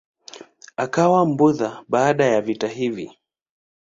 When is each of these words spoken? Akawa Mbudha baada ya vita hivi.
Akawa 0.77 1.25
Mbudha 1.25 1.83
baada 1.89 2.25
ya 2.25 2.41
vita 2.41 2.67
hivi. 2.67 3.19